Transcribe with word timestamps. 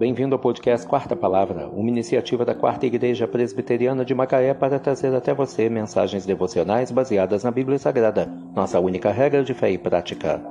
Bem-vindo 0.00 0.34
ao 0.34 0.38
podcast 0.38 0.86
Quarta 0.86 1.14
Palavra, 1.14 1.68
uma 1.68 1.90
iniciativa 1.90 2.42
da 2.42 2.54
Quarta 2.54 2.86
Igreja 2.86 3.28
Presbiteriana 3.28 4.02
de 4.02 4.14
Macaé 4.14 4.54
para 4.54 4.78
trazer 4.78 5.14
até 5.14 5.34
você 5.34 5.68
mensagens 5.68 6.24
devocionais 6.24 6.90
baseadas 6.90 7.44
na 7.44 7.50
Bíblia 7.50 7.78
Sagrada, 7.78 8.24
nossa 8.56 8.80
única 8.80 9.10
regra 9.10 9.44
de 9.44 9.52
fé 9.52 9.70
e 9.70 9.76
prática. 9.76 10.42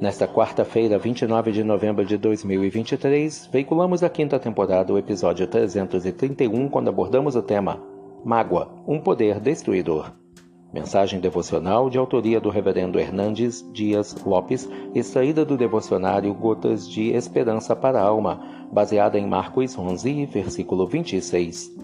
Nesta 0.00 0.26
quarta-feira, 0.26 0.98
29 0.98 1.52
de 1.52 1.62
novembro 1.62 2.06
de 2.06 2.16
2023, 2.16 3.50
veiculamos 3.52 4.02
a 4.02 4.08
quinta 4.08 4.38
temporada, 4.38 4.94
o 4.94 4.96
episódio 4.96 5.46
331, 5.46 6.70
quando 6.70 6.88
abordamos 6.88 7.36
o 7.36 7.42
tema 7.42 7.82
Mágoa, 8.24 8.82
um 8.88 8.98
poder 8.98 9.40
destruidor. 9.40 10.10
Mensagem 10.72 11.18
devocional 11.18 11.90
de 11.90 11.98
autoria 11.98 12.40
do 12.40 12.48
Reverendo 12.48 12.98
Hernandes 13.00 13.68
Dias 13.72 14.14
Lopes, 14.24 14.68
extraída 14.94 15.44
do 15.44 15.56
devocionário 15.56 16.32
Gotas 16.32 16.88
de 16.88 17.10
Esperança 17.10 17.74
para 17.74 18.00
a 18.00 18.04
Alma, 18.04 18.40
baseada 18.70 19.18
em 19.18 19.26
Marcos 19.26 19.76
11, 19.76 20.26
versículo 20.26 20.86
26. 20.86 21.76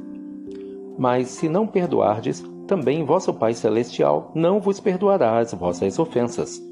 Mas 0.96 1.28
se 1.28 1.48
não 1.48 1.66
perdoardes, 1.66 2.44
também 2.68 3.04
vosso 3.04 3.34
Pai 3.34 3.54
Celestial 3.54 4.30
não 4.36 4.60
vos 4.60 4.78
perdoará 4.78 5.38
as 5.38 5.52
vossas 5.52 5.98
ofensas. 5.98 6.62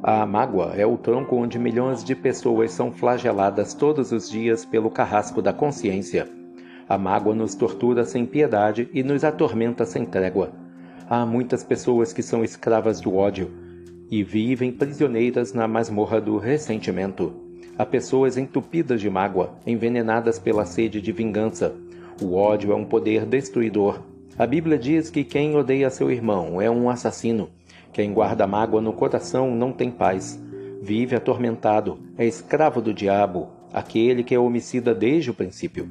A 0.00 0.24
mágoa 0.24 0.74
é 0.76 0.86
o 0.86 0.96
tronco 0.96 1.34
onde 1.34 1.58
milhões 1.58 2.04
de 2.04 2.14
pessoas 2.14 2.70
são 2.70 2.92
flageladas 2.92 3.74
todos 3.74 4.12
os 4.12 4.30
dias 4.30 4.64
pelo 4.64 4.88
carrasco 4.88 5.42
da 5.42 5.52
consciência. 5.52 6.28
A 6.88 6.96
mágoa 6.96 7.34
nos 7.34 7.56
tortura 7.56 8.04
sem 8.04 8.24
piedade 8.24 8.88
e 8.94 9.02
nos 9.02 9.24
atormenta 9.24 9.84
sem 9.84 10.06
trégua. 10.06 10.65
Há 11.08 11.24
muitas 11.24 11.62
pessoas 11.62 12.12
que 12.12 12.20
são 12.20 12.42
escravas 12.42 13.00
do 13.00 13.14
ódio 13.14 13.48
e 14.10 14.24
vivem 14.24 14.72
prisioneiras 14.72 15.52
na 15.52 15.68
masmorra 15.68 16.20
do 16.20 16.36
ressentimento. 16.36 17.32
Há 17.78 17.86
pessoas 17.86 18.36
entupidas 18.36 19.00
de 19.00 19.08
mágoa, 19.08 19.54
envenenadas 19.64 20.36
pela 20.36 20.64
sede 20.64 21.00
de 21.00 21.12
vingança. 21.12 21.72
O 22.20 22.34
ódio 22.34 22.72
é 22.72 22.74
um 22.74 22.84
poder 22.84 23.24
destruidor. 23.24 24.00
A 24.36 24.44
Bíblia 24.48 24.76
diz 24.76 25.08
que 25.08 25.22
quem 25.22 25.54
odeia 25.54 25.90
seu 25.90 26.10
irmão 26.10 26.60
é 26.60 26.68
um 26.68 26.90
assassino. 26.90 27.50
Quem 27.92 28.12
guarda 28.12 28.44
mágoa 28.44 28.80
no 28.80 28.92
coração 28.92 29.54
não 29.54 29.70
tem 29.70 29.92
paz. 29.92 30.42
Vive 30.82 31.14
atormentado, 31.14 32.00
é 32.18 32.26
escravo 32.26 32.82
do 32.82 32.92
diabo, 32.92 33.50
aquele 33.72 34.24
que 34.24 34.34
é 34.34 34.40
homicida 34.40 34.92
desde 34.92 35.30
o 35.30 35.34
princípio. 35.34 35.88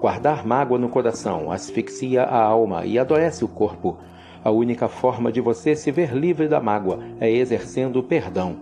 Guardar 0.00 0.46
mágoa 0.46 0.78
no 0.78 0.88
coração 0.88 1.52
asfixia 1.52 2.22
a 2.22 2.42
alma 2.42 2.86
e 2.86 2.98
adoece 2.98 3.44
o 3.44 3.48
corpo. 3.48 3.98
A 4.46 4.50
única 4.52 4.86
forma 4.86 5.32
de 5.32 5.40
você 5.40 5.74
se 5.74 5.90
ver 5.90 6.14
livre 6.14 6.46
da 6.46 6.60
mágoa 6.60 7.00
é 7.18 7.28
exercendo 7.28 7.96
o 7.96 8.02
perdão. 8.04 8.54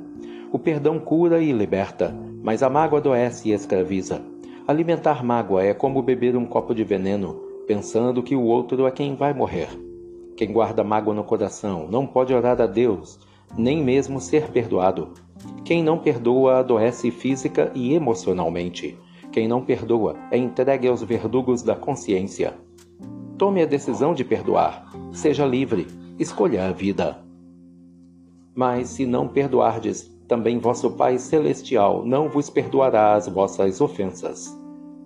O 0.51 0.59
perdão 0.59 0.99
cura 0.99 1.43
e 1.43 1.53
liberta, 1.53 2.11
mas 2.43 2.63
a 2.63 2.71
mágoa 2.71 3.01
adoece 3.01 3.51
e 3.51 3.53
escraviza. 3.53 4.23
Alimentar 4.67 5.23
mágoa 5.23 5.63
é 5.63 5.75
como 5.75 6.01
beber 6.01 6.37
um 6.37 6.47
copo 6.47 6.75
de 6.75 6.83
veneno, 6.85 7.35
pensando 7.67 8.23
que 8.23 8.35
o 8.35 8.45
outro 8.45 8.87
é 8.87 8.91
quem 8.91 9.15
vai 9.15 9.35
morrer. 9.35 9.69
Quem 10.39 10.55
guarda 10.55 10.83
mágoa 10.83 11.13
no 11.13 11.23
coração 11.23 11.87
não 11.91 12.07
pode 12.07 12.33
orar 12.33 12.59
a 12.63 12.67
Deus, 12.67 13.21
nem 13.55 13.85
mesmo 13.85 14.23
ser 14.23 14.51
perdoado. 14.53 15.13
Quem 15.67 15.83
não 15.83 15.99
perdoa 15.99 16.61
adoece 16.61 17.11
física 17.11 17.71
e 17.75 17.93
emocionalmente. 17.93 18.99
Quem 19.31 19.47
não 19.47 19.63
perdoa 19.63 20.17
é 20.31 20.39
entregue 20.39 20.89
aos 20.89 21.03
verdugos 21.03 21.63
da 21.63 21.77
consciência. 21.77 22.55
Tome 23.37 23.63
a 23.63 23.67
decisão 23.67 24.15
de 24.15 24.25
perdoar. 24.25 24.91
Seja 25.13 25.45
livre. 25.45 25.87
Escolha 26.19 26.69
a 26.69 26.73
vida. 26.73 27.19
Mas 28.55 28.89
se 28.91 29.05
não 29.05 29.27
perdoardes, 29.27 30.09
também 30.29 30.59
vosso 30.59 30.93
Pai 30.93 31.19
Celestial 31.19 32.05
não 32.07 32.29
vos 32.29 32.49
perdoará 32.49 33.15
as 33.15 33.29
vossas 33.29 33.81
ofensas. 33.81 34.57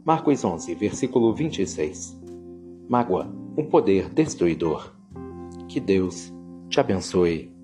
Marcos 0.05 0.44
11, 0.44 0.75
versículo 0.75 1.34
26. 1.34 2.21
Mágoa, 2.89 3.27
um 3.56 3.65
poder 3.65 4.09
destruidor. 4.11 4.93
Que 5.66 5.81
Deus 5.81 6.33
te 6.69 6.78
abençoe. 6.78 7.58